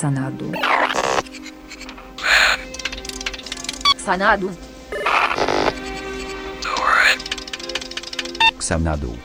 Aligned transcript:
Xanadu. 0.00 0.50
Xanadu. 3.98 4.50
Xanadu. 8.58 9.18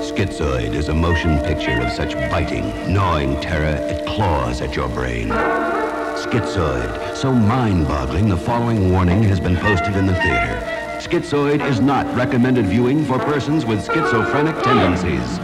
Schizoid 0.00 0.72
is 0.72 0.88
a 0.88 0.94
motion 0.94 1.38
picture 1.40 1.78
of 1.82 1.92
such 1.92 2.14
biting, 2.30 2.64
gnawing 2.90 3.38
terror 3.42 3.76
it 3.92 4.06
claws 4.06 4.62
at 4.62 4.74
your 4.74 4.88
brain. 4.88 5.28
Schizoid, 5.28 7.14
so 7.14 7.30
mind-boggling 7.30 8.30
the 8.30 8.38
following 8.38 8.90
warning 8.90 9.22
has 9.24 9.38
been 9.38 9.58
posted 9.58 9.96
in 9.96 10.06
the 10.06 10.14
theater. 10.14 10.63
Schizoid 11.04 11.60
is 11.68 11.80
not 11.80 12.06
recommended 12.16 12.64
viewing 12.64 13.04
for 13.04 13.18
persons 13.18 13.66
with 13.66 13.84
schizophrenic 13.84 14.56
tendencies. 14.62 15.38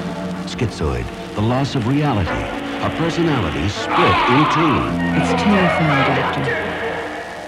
Schizoid, 0.49 1.05
the 1.35 1.43
loss 1.43 1.75
of 1.75 1.87
reality, 1.87 2.31
a 2.81 2.89
personality 2.97 3.69
split 3.69 4.17
in 4.33 4.41
two. 4.57 4.73
It's 5.21 5.37
terrifying, 5.37 6.17
Doctor. 6.17 6.49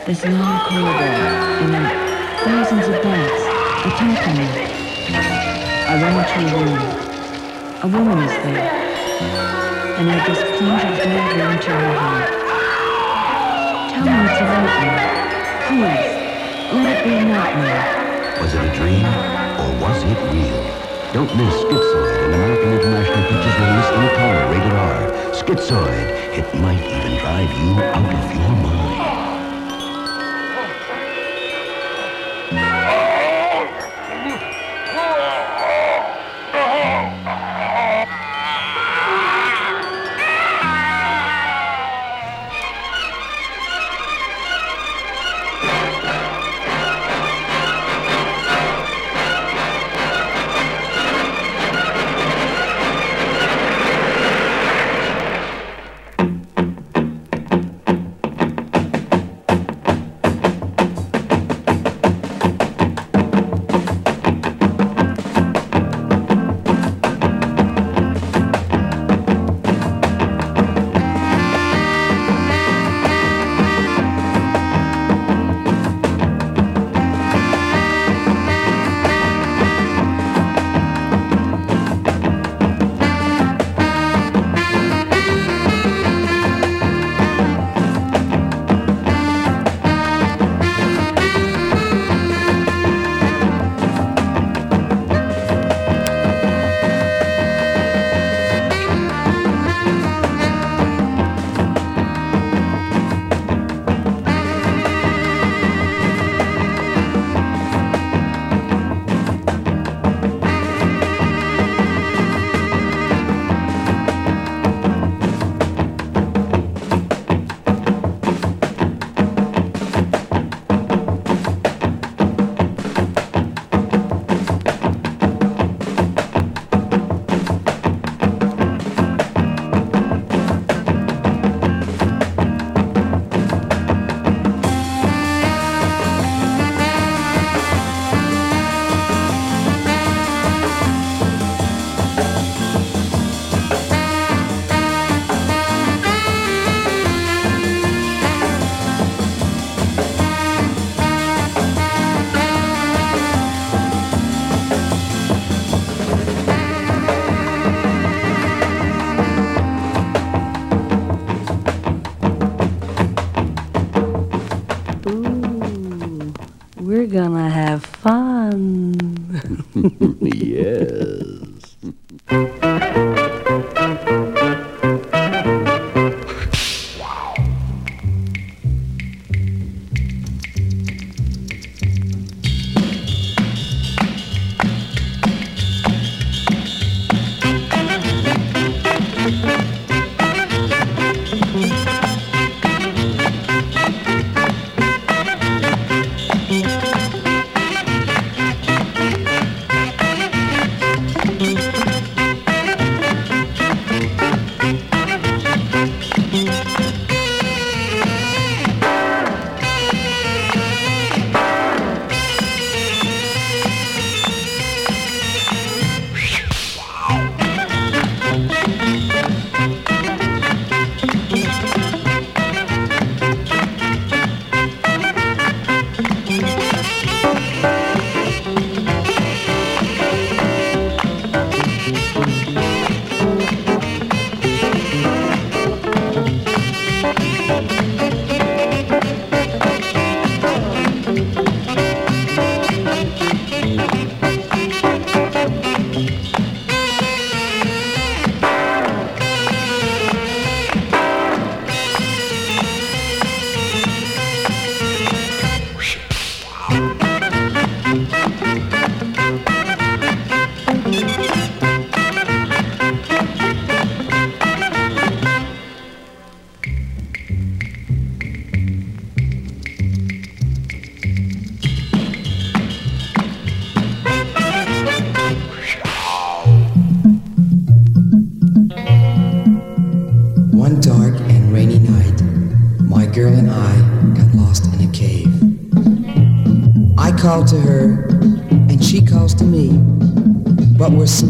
A 0.05 0.29
long 0.29 0.61
corridor, 0.69 1.25
and 1.65 1.73
then 1.73 1.89
thousands 2.45 2.87
of 2.87 3.03
bats 3.03 3.43
attacking 3.89 4.37
me. 4.37 4.49
I 5.89 5.97
run 5.97 6.13
into 6.21 6.37
a 6.37 6.65
room. 6.69 6.85
A 7.81 7.89
woman 7.89 8.19
is 8.29 8.37
there, 8.45 8.69
and 9.97 10.11
I 10.11 10.27
just 10.27 10.45
plunge 10.59 10.99
dagger 11.01 11.49
into 11.51 11.71
her 11.71 11.95
heart. 11.97 12.29
Tell 13.91 14.05
me 14.05 14.13
it's 14.29 14.37
a 14.37 14.45
nightmare. 14.45 15.17
Please, 15.67 16.13
let 16.75 16.87
it 16.93 17.05
be 17.05 17.15
a 17.15 17.25
nightmare. 17.25 18.02
Was 18.43 18.55
it 18.55 18.65
a 18.65 18.75
dream, 18.75 19.07
or 19.07 19.71
was 19.81 20.03
it 20.03 20.19
real? 20.35 21.13
Don't 21.13 21.33
miss 21.37 21.55
Schizoid, 21.63 22.25
an 22.25 22.35
American 22.35 22.73
International 22.73 23.23
Pictures 23.29 23.57
release 23.61 23.91
in 23.95 24.17
color, 24.17 24.51
rated 24.51 24.73
R. 24.73 25.13
Schizoid, 25.33 26.39
it 26.39 26.55
might 26.61 26.85
even 26.85 27.19
drive 27.21 27.51
you 27.63 27.81
out 27.81 28.13
of 28.13 28.35
your 28.35 28.57
mind. 28.57 29.12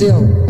Still 0.02 0.41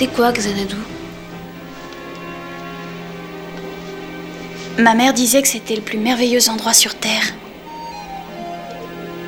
C'est 0.00 0.06
quoi 0.06 0.32
Xanadu? 0.32 0.76
Ma 4.78 4.94
mère 4.94 5.12
disait 5.12 5.42
que 5.42 5.48
c'était 5.48 5.76
le 5.76 5.82
plus 5.82 5.98
merveilleux 5.98 6.48
endroit 6.48 6.72
sur 6.72 6.94
Terre. 6.94 7.34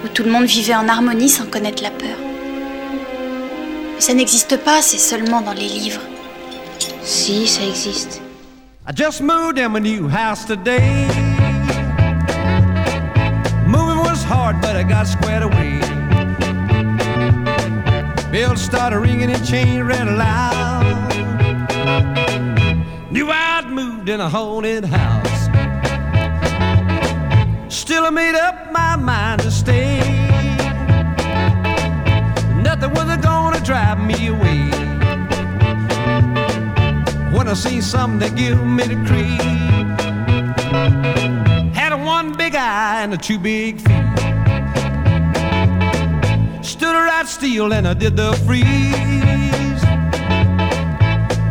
Où 0.03 0.09
tout 0.09 0.23
le 0.23 0.31
monde 0.31 0.47
vivait 0.47 0.75
en 0.75 0.89
harmonie 0.89 1.29
sans 1.29 1.45
connaître 1.45 1.83
la 1.83 1.91
peur. 1.91 2.17
Mais 3.95 4.01
ça 4.01 4.15
n'existe 4.15 4.57
pas, 4.65 4.81
c'est 4.81 4.97
seulement 4.97 5.43
dans 5.43 5.53
les 5.53 5.69
livres. 5.69 6.01
Si, 7.03 7.47
ça 7.47 7.61
existe. 7.67 8.23
I 8.89 8.95
just 8.97 9.21
moved 9.21 9.59
in 9.59 9.69
my 9.69 9.79
new 9.79 10.09
house 10.09 10.47
today. 10.47 11.07
Moving 13.67 13.99
was 13.99 14.25
hard, 14.25 14.59
but 14.63 14.75
I 14.75 14.85
got 14.85 15.07
squared 15.07 15.43
away. 15.43 15.92
Bells 18.33 18.63
started 18.63 18.99
ringing 18.99 19.31
and 19.31 19.47
chains 19.47 19.83
ran 19.83 20.17
loud. 20.17 21.13
Knew 23.11 23.31
I'd 23.31 23.67
moved 23.69 24.09
in 24.09 24.21
a 24.21 24.29
haunted 24.31 24.87
house. 24.87 25.43
Still, 27.69 28.07
I 28.07 28.11
made 28.11 28.35
up 28.35 28.73
my 28.73 28.97
mind 28.97 29.43
to 29.43 29.51
stay. 29.51 29.99
Nothing 32.63 32.95
was 32.95 33.15
gonna 33.19 33.61
drive 33.61 34.03
me 34.03 34.29
away. 34.29 34.71
When 37.37 37.49
I 37.49 37.53
seen 37.53 37.83
something 37.83 38.19
that 38.21 38.35
give 38.35 38.65
me 38.65 38.85
the 38.85 38.97
creep. 39.05 39.43
Had 41.75 41.93
a 41.93 41.99
one 41.99 42.33
big 42.33 42.55
eye 42.55 43.03
and 43.03 43.13
a 43.13 43.19
two 43.19 43.39
big 43.39 43.79
feet. 43.83 44.32
Stood 46.83 46.97
right 46.97 47.29
still 47.29 47.73
and 47.73 47.87
I 47.87 47.95
did 47.95 48.17
the 48.17 48.33
freeze. 48.45 48.65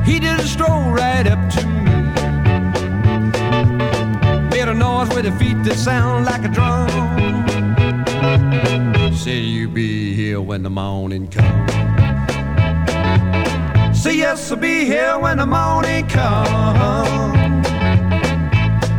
He 0.05 0.19
did 0.19 0.37
a 0.37 0.45
stroll 0.45 0.91
right 0.91 1.25
up 1.25 1.39
to 1.53 1.65
me. 1.65 1.85
Made 4.49 4.67
a 4.67 4.73
noise 4.73 5.07
with 5.15 5.23
the 5.23 5.31
feet 5.39 5.63
that 5.63 5.77
sound 5.77 6.25
like 6.25 6.43
a 6.43 6.49
drum. 6.49 6.89
Said 9.15 9.45
you 9.45 9.69
be 9.69 10.13
here 10.13 10.41
when 10.41 10.63
the 10.63 10.69
morning 10.69 11.29
comes. 11.29 11.71
Say 13.97 14.17
yes, 14.17 14.51
I'll 14.51 14.57
be 14.57 14.83
here 14.83 15.17
when 15.17 15.37
the 15.37 15.45
morning 15.45 16.09
comes. 16.09 17.69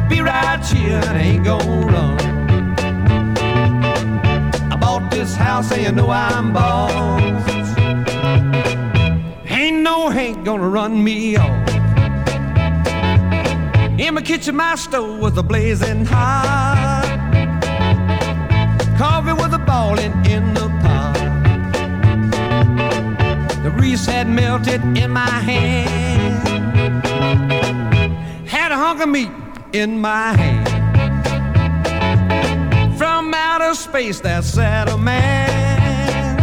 Be 0.09 0.23
right 0.23 0.65
here 0.65 0.99
and 1.09 1.19
ain't 1.19 1.45
gonna 1.45 1.87
run. 1.89 2.22
This 5.23 5.37
house 5.37 5.71
and 5.71 5.83
you 5.83 5.93
know 5.93 6.11
I'm 6.11 6.53
boss. 6.53 6.91
Ain't 9.49 9.83
no 9.83 10.09
Hank 10.09 10.45
gonna 10.45 10.69
run 10.69 11.05
me 11.05 11.37
off. 11.37 11.69
In 14.01 14.15
my 14.15 14.23
kitchen, 14.23 14.57
my 14.57 14.75
stove 14.75 15.21
was 15.21 15.39
a 15.39 15.43
blazing 15.45 16.05
hot. 16.05 17.07
Coffee 18.99 19.35
was 19.35 19.53
a 19.53 19.59
ballin' 19.59 20.13
in 20.27 20.55
the 20.55 20.67
pot. 20.83 21.15
The 23.63 23.71
grease 23.77 24.05
had 24.07 24.29
melted 24.29 24.83
in 24.99 25.11
my 25.13 25.35
hand. 25.49 26.59
Had 28.49 28.73
a 28.73 28.77
hunk 28.77 29.01
of 29.01 29.09
meat 29.09 29.31
in 29.73 30.01
my 30.01 30.37
hand. 30.37 30.62
From 33.33 33.41
outer 33.41 33.75
space, 33.75 34.21
there 34.21 34.43
sat 34.43 34.91
a 34.91 34.99
man 34.99 36.39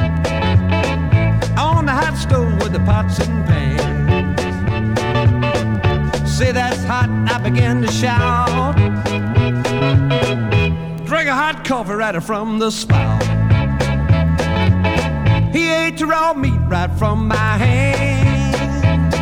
on 1.56 1.86
the 1.86 1.92
hot 1.92 2.18
stove 2.18 2.60
with 2.64 2.74
the 2.74 2.80
pots 2.80 3.20
and 3.20 3.46
pans. 3.46 4.42
Say 6.36 6.52
that's 6.52 6.84
hot, 6.86 7.10
I 7.32 7.38
began 7.48 7.84
to 7.84 7.92
shout. 7.92 8.76
Drink 11.06 11.30
a 11.30 11.36
hot 11.36 11.64
coffee 11.64 11.94
right 11.94 12.24
from 12.24 12.58
the 12.58 12.72
spout. 12.72 13.22
He 15.54 15.70
ate 15.70 16.00
the 16.00 16.08
raw 16.08 16.34
meat 16.34 16.60
right 16.68 16.90
from 16.98 17.28
my 17.28 17.36
hand. 17.36 19.14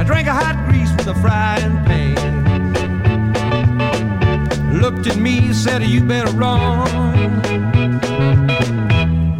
I 0.00 0.04
drank 0.04 0.26
a 0.26 0.32
hot 0.32 0.56
grease 0.70 0.90
from 0.92 1.04
the 1.04 1.14
frying 1.16 1.84
pan. 1.84 2.39
Looked 4.80 5.06
at 5.08 5.16
me, 5.18 5.52
said, 5.52 5.82
You 5.82 6.00
better 6.00 6.30
run. 6.32 6.88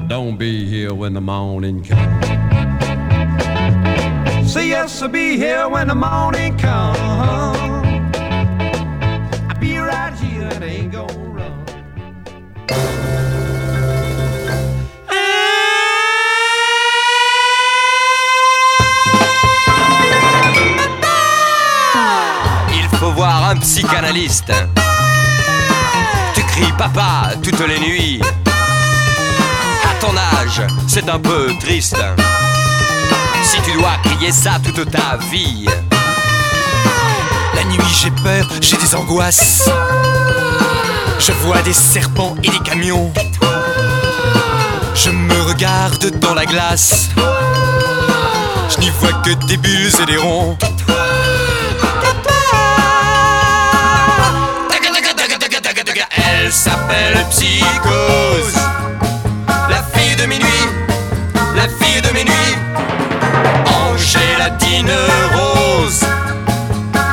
Don't 0.06 0.36
be 0.36 0.66
here 0.66 0.92
when 0.92 1.14
the 1.14 1.22
morning 1.22 1.82
comes. 1.82 2.26
Say 4.52 4.68
yes, 4.68 5.00
I'll 5.00 5.08
be 5.08 5.38
here 5.38 5.66
when 5.66 5.88
the 5.88 5.94
morning 5.94 6.58
comes. 6.58 6.98
I'll 9.48 9.58
be 9.58 9.78
right 9.78 10.12
here 10.18 10.42
and 10.52 10.62
ain't 10.62 10.92
gonna 10.92 11.18
run. 11.18 11.64
Il 22.74 22.88
faut 22.98 23.12
voir 23.12 23.50
un 23.50 23.60
psychanalyste. 23.62 24.89
Papa 26.80 27.32
toutes 27.42 27.60
les 27.68 27.78
nuits. 27.78 28.22
À 29.84 29.94
ton 30.00 30.16
âge, 30.16 30.62
c'est 30.88 31.10
un 31.10 31.18
peu 31.18 31.52
triste. 31.60 32.02
Si 33.42 33.60
tu 33.60 33.72
dois 33.74 33.98
crier 34.02 34.32
ça 34.32 34.52
toute 34.64 34.90
ta 34.90 35.18
vie. 35.30 35.66
La 37.54 37.64
nuit 37.64 37.84
j'ai 38.00 38.10
peur, 38.22 38.48
j'ai 38.62 38.78
des 38.78 38.94
angoisses. 38.94 39.68
Je 41.18 41.32
vois 41.44 41.60
des 41.60 41.74
serpents 41.74 42.34
et 42.42 42.48
des 42.48 42.60
camions. 42.60 43.12
Je 44.94 45.10
me 45.10 45.42
regarde 45.42 46.18
dans 46.18 46.32
la 46.32 46.46
glace. 46.46 47.10
Je 48.70 48.80
n'y 48.80 48.88
vois 48.88 49.12
que 49.22 49.34
des 49.48 49.58
bulles 49.58 49.92
et 50.02 50.06
des 50.06 50.16
ronds. 50.16 50.56
Elle 56.32 56.52
s'appelle 56.52 57.24
Psychose. 57.30 58.58
La 59.68 59.82
fille 59.92 60.16
de 60.16 60.26
minuit, 60.26 60.66
la 61.54 61.68
fille 61.68 62.00
de 62.02 62.08
minuit. 62.12 62.56
Angélatine 63.66 64.92
rose. 65.34 66.00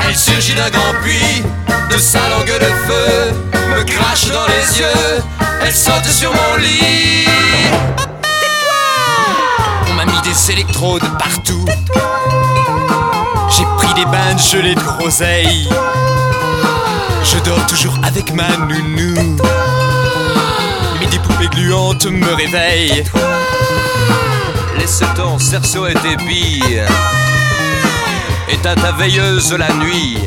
Elle 0.08 0.16
surgit 0.16 0.54
d'un 0.54 0.70
grand 0.70 0.94
puits, 1.04 1.44
de 1.90 1.98
sa 1.98 2.20
langue 2.30 2.48
de 2.48 2.72
feu, 2.88 3.34
me 3.76 3.84
crache 3.84 4.28
dans 4.28 4.48
les 4.48 4.80
yeux. 4.80 5.24
Elle 5.64 5.74
saute 5.74 6.06
sur 6.06 6.32
mon 6.32 6.56
lit. 6.58 7.28
On 9.90 9.94
m'a 9.94 10.06
mis 10.06 10.22
des 10.22 10.52
électrodes 10.52 11.08
partout. 11.18 11.66
J'ai 13.50 13.66
pris 13.78 13.94
des 13.96 14.06
bains 14.06 14.34
de 14.36 14.40
gelée 14.40 14.76
de 14.76 14.82
groseille. 14.82 15.68
Je 17.24 17.40
dors 17.44 17.66
toujours 17.68 17.98
avec 18.04 18.34
ma 18.34 18.48
nounou. 18.58 19.38
Mais 21.00 21.06
des 21.08 21.20
poupées 21.20 21.48
gluantes 21.48 22.06
me 22.06 22.34
réveillent. 22.34 23.04
Laisse 24.78 25.02
ton 25.16 25.38
cerceau 25.40 25.88
et 25.88 25.94
tes 25.94 26.16
billes. 26.18 26.84
Éteins 28.50 28.76
ta 28.76 28.92
veilleuse 28.94 29.54
la 29.54 29.72
nuit. 29.74 30.20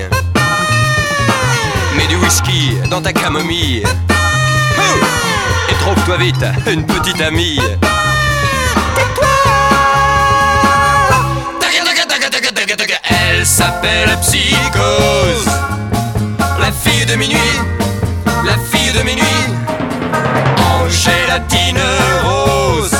Mets 1.96 2.07
du 2.07 2.16
whisky 2.16 2.76
dans 2.90 3.00
ta 3.00 3.12
camomille. 3.12 3.85
Et 5.68 5.74
trouve-toi 5.81 6.16
vite 6.18 6.44
une 6.66 6.85
petite 6.85 7.20
amie. 7.20 7.61
Elle 13.09 13.46
s'appelle 13.46 14.18
Psychose. 14.20 15.79
Fille 16.90 17.07
de 17.07 17.14
minuit, 17.14 17.38
la 18.44 18.59
fille 18.59 18.92
de 18.92 19.03
minuit. 19.05 19.22
Angélatine 20.74 21.81
rose. 22.24 22.96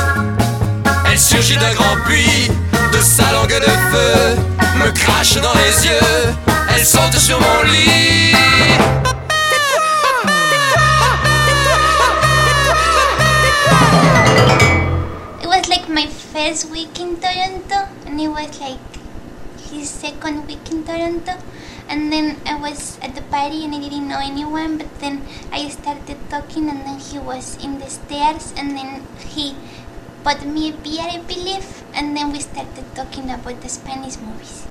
Elle 1.11 1.19
surgit 1.19 1.57
d'un 1.57 1.75
grand 1.75 1.97
puits, 2.07 2.53
de 2.93 2.99
sa 2.99 3.33
langue 3.33 3.49
de 3.49 3.73
feu, 3.91 4.37
me 4.77 4.93
crache 4.93 5.35
dans 5.41 5.55
les 5.55 5.87
yeux. 5.89 6.35
Elle 6.73 6.85
saute 6.85 7.19
sur 7.19 7.41
mon 7.41 7.63
lit. 7.65 8.33
It 15.43 15.49
was 15.49 15.69
like 15.69 15.89
my 15.89 16.07
first 16.33 16.71
week 16.71 17.01
in 17.01 17.17
Toronto, 17.17 17.89
and 18.07 18.21
it 18.21 18.29
was 18.29 18.61
like 18.61 18.79
his 19.73 19.91
second 19.91 20.47
week 20.47 20.71
in 20.71 20.85
Toronto. 20.85 21.33
And 21.91 22.13
then 22.13 22.39
I 22.47 22.55
was 22.55 22.99
at 23.03 23.17
the 23.17 23.23
party 23.35 23.65
and 23.65 23.75
I 23.75 23.81
didn't 23.81 24.07
know 24.07 24.23
anyone, 24.23 24.79
but 24.79 24.87
then 25.01 25.27
I 25.51 25.67
started 25.69 26.19
talking, 26.31 26.71
and 26.71 26.87
then 26.87 27.01
he 27.01 27.19
was 27.19 27.59
in 27.59 27.81
the 27.81 27.91
stairs, 27.91 28.55
and 28.57 28.79
then 28.79 29.03
he 29.19 29.57
bought 30.23 30.47
me 30.47 30.71
a 30.71 30.73
beer, 30.73 31.03
I 31.03 31.19
believe, 31.19 31.83
and 31.93 32.17
then 32.17 32.31
we 32.31 32.39
started 32.39 32.87
talking 32.95 33.29
about 33.29 33.61
the 33.61 33.69
Spanish 33.69 34.23
movies. 34.23 34.71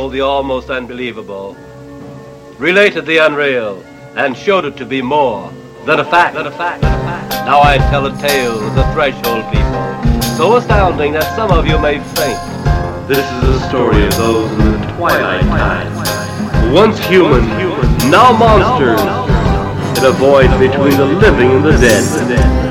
Told 0.00 0.12
the 0.12 0.20
almost 0.22 0.70
unbelievable, 0.70 1.54
related 2.56 3.04
the 3.04 3.18
unreal, 3.18 3.84
and 4.16 4.34
showed 4.34 4.64
it 4.64 4.74
to 4.74 4.86
be 4.86 5.02
more 5.02 5.52
than 5.84 6.00
a 6.00 6.04
fact. 6.06 6.34
than 6.34 6.46
a 6.46 6.50
fact. 6.50 6.80
Than 6.80 6.94
a 6.94 7.04
fact. 7.04 7.30
Now 7.44 7.60
I 7.60 7.76
tell 7.92 8.06
a 8.06 8.16
tale 8.16 8.58
of 8.66 8.74
the 8.74 8.84
threshold 8.94 9.44
people, 9.52 9.84
so 10.38 10.56
astounding 10.56 11.12
that 11.12 11.28
some 11.36 11.50
of 11.50 11.66
you 11.66 11.78
may 11.78 11.98
faint. 12.16 12.40
This 13.12 13.26
is 13.34 13.40
the 13.42 13.60
story 13.68 14.06
of 14.06 14.16
those 14.16 14.50
in 14.52 14.72
the 14.72 14.86
twilight 14.96 15.42
times, 15.42 16.72
once 16.72 16.98
human, 17.00 17.44
now 18.10 18.32
monsters, 18.32 19.04
in 19.98 20.04
a 20.08 20.12
void 20.12 20.48
between 20.58 20.96
the 20.96 21.10
living 21.24 21.50
and 21.50 21.62
the 21.62 21.72
dead. 21.72 22.69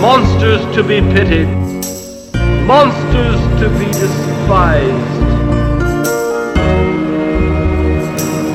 Monsters 0.00 0.62
to 0.76 0.84
be 0.84 1.00
pitied, 1.00 1.48
monsters 2.68 3.40
to 3.58 3.68
be 3.78 3.86
despised. 3.86 5.18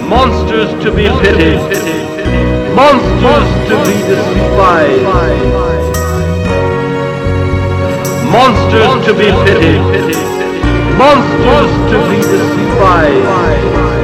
Monsters 0.07 0.71
to 0.81 0.89
be 0.95 1.09
pitied, 1.19 1.59
monsters 2.73 3.49
to 3.67 3.75
be 3.83 3.97
despised. 4.07 5.03
Monsters 8.31 9.05
to 9.05 9.13
be 9.13 9.29
pitied, 9.43 9.83
monsters 10.97 11.71
to 11.91 11.97
be 12.09 12.19
despised. 12.21 14.02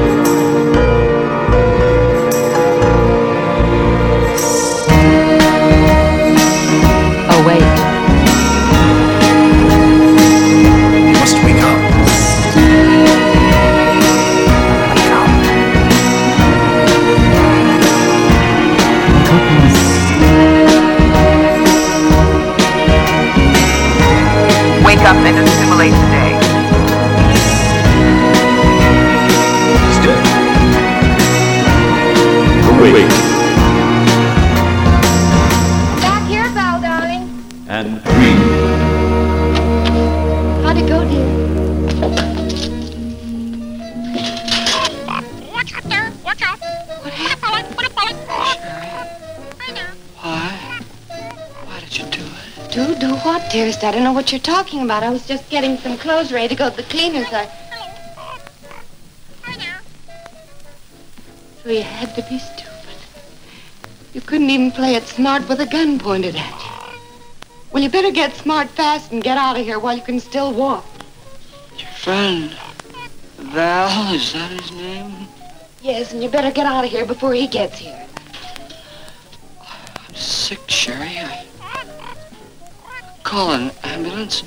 And 25.29 25.47
assimilate 25.47 25.93
today. 25.93 26.39
Awake. 32.79 33.07
Back 33.07 33.28
I 53.77 53.91
don't 53.91 54.03
know 54.03 54.13
what 54.13 54.31
you're 54.31 54.39
talking 54.39 54.83
about. 54.83 55.03
I 55.03 55.11
was 55.11 55.27
just 55.27 55.47
getting 55.49 55.77
some 55.77 55.95
clothes 55.97 56.31
ready 56.31 56.47
to 56.47 56.55
go 56.55 56.69
to 56.69 56.75
the 56.75 56.83
cleaners. 56.83 57.27
I... 57.31 57.47
So 61.63 61.69
you 61.69 61.83
had 61.83 62.15
to 62.15 62.21
be 62.23 62.39
stupid. 62.39 62.97
You 64.13 64.21
couldn't 64.21 64.49
even 64.49 64.71
play 64.71 64.95
it 64.95 65.03
smart 65.03 65.47
with 65.47 65.59
a 65.59 65.67
gun 65.67 65.99
pointed 65.99 66.35
at 66.35 66.49
you. 66.49 66.99
Well, 67.71 67.83
you 67.83 67.89
better 67.89 68.11
get 68.11 68.33
smart 68.33 68.69
fast 68.69 69.11
and 69.11 69.21
get 69.21 69.37
out 69.37 69.59
of 69.59 69.63
here 69.63 69.77
while 69.77 69.95
you 69.95 70.01
can 70.01 70.19
still 70.19 70.51
walk. 70.51 70.85
Your 71.77 71.89
friend. 71.89 72.57
Val, 73.37 74.13
is 74.15 74.33
that 74.33 74.51
his 74.51 74.71
name? 74.71 75.27
Yes, 75.81 76.11
and 76.11 76.23
you 76.23 76.29
better 76.29 76.51
get 76.51 76.65
out 76.65 76.83
of 76.83 76.89
here 76.89 77.05
before 77.05 77.33
he 77.33 77.45
gets 77.45 77.77
here. 77.77 78.08
Call 83.29 83.51
an 83.51 83.69
ambulance. 83.83 84.41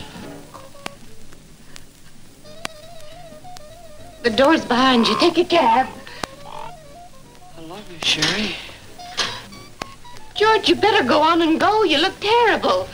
The 4.24 4.30
door's 4.30 4.64
behind 4.64 5.06
you. 5.06 5.16
Take 5.20 5.38
a 5.38 5.44
cab. 5.44 5.86
I 6.44 7.60
love 7.60 7.88
you, 7.92 7.98
Sherry. 8.02 8.56
George, 10.34 10.68
you 10.68 10.74
better 10.74 11.06
go 11.06 11.22
on 11.22 11.42
and 11.42 11.60
go. 11.60 11.84
You 11.84 11.98
look 11.98 12.18
terrible. 12.18 12.88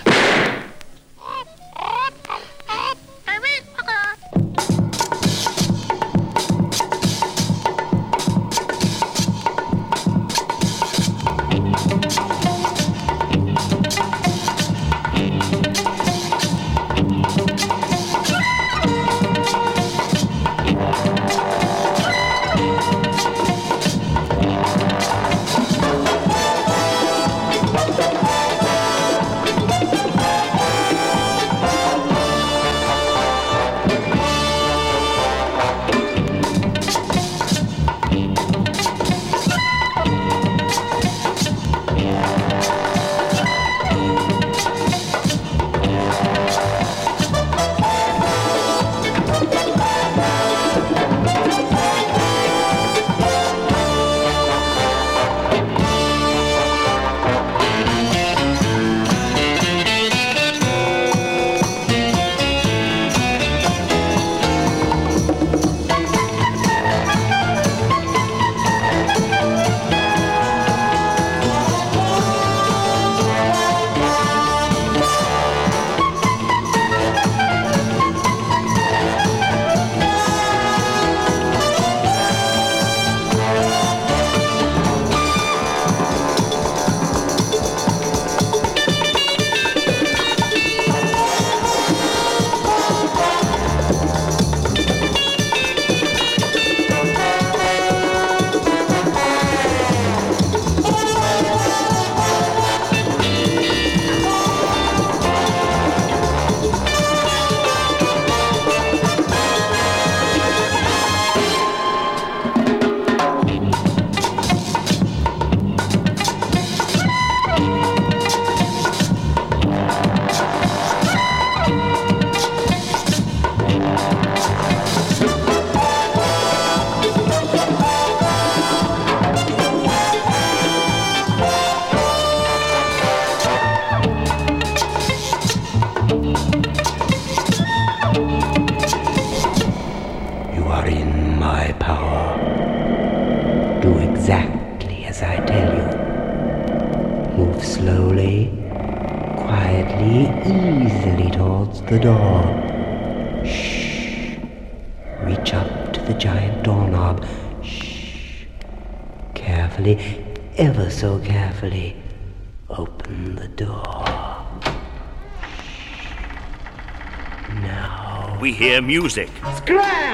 Hear 168.59 168.83
music. 168.83 169.31
Scram! 169.59 170.08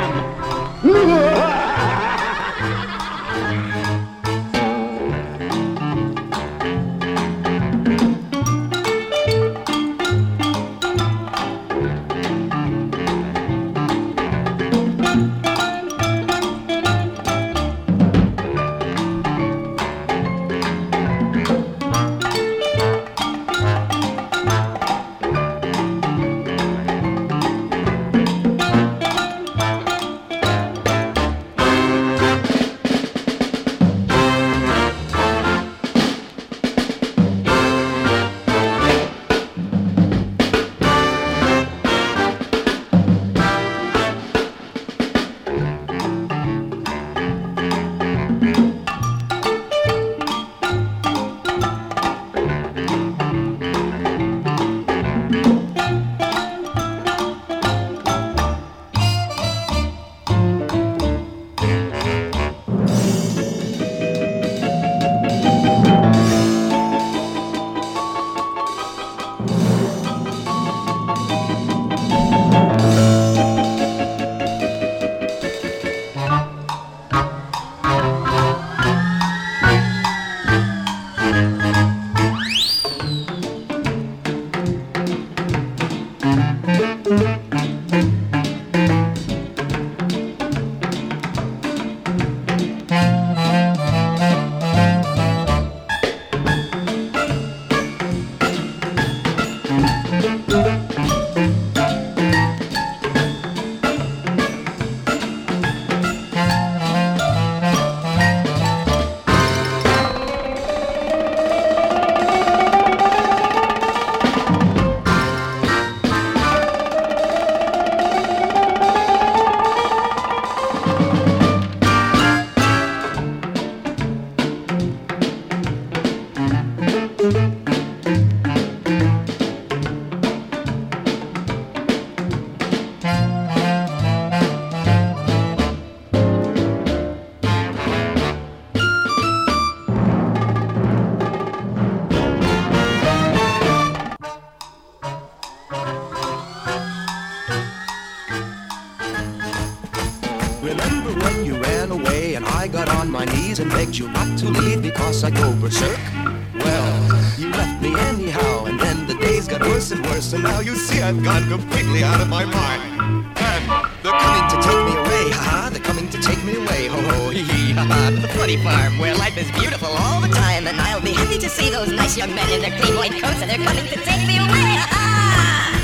Worse 159.75 159.91
and 159.91 160.07
worse, 160.07 160.33
and 160.33 160.43
now 160.45 160.61
you 160.61 160.77
see 160.77 161.03
I've 161.03 161.21
gone 161.25 161.49
completely 161.49 162.05
out 162.05 162.21
of 162.21 162.29
my 162.29 162.45
mind. 162.45 163.27
And 163.37 163.65
they're 164.03 164.21
coming 164.25 164.47
to 164.55 164.59
take 164.63 164.83
me 164.87 164.95
away, 165.03 165.25
haha, 165.35 165.71
they're 165.71 165.83
coming 165.83 166.09
to 166.11 166.19
take 166.23 166.45
me 166.45 166.55
away, 166.55 166.87
ho 166.87 167.01
ho, 167.11 167.31
hee 167.31 167.43
hee, 167.43 167.73
haha, 167.73 168.11
to 168.11 168.21
the 168.23 168.29
funny 168.39 168.57
farm 168.59 168.99
where 168.99 169.17
life 169.17 169.37
is 169.37 169.51
beautiful 169.51 169.89
all 169.89 170.21
the 170.21 170.29
time, 170.29 170.69
and 170.69 170.81
I'll 170.81 171.01
be 171.01 171.13
happy 171.13 171.39
to 171.39 171.49
see 171.49 171.71
those 171.71 171.91
nice 171.91 172.17
young 172.17 172.33
men 172.37 172.49
in 172.53 172.63
their 172.63 172.79
clean 172.81 172.95
white 172.95 173.21
coats, 173.21 173.43
and 173.43 173.51
they're 173.51 173.67
coming 173.67 173.87
to 173.87 173.99
take 173.99 174.25
me 174.29 174.37
away, 174.39 174.65
haha! 174.79 175.75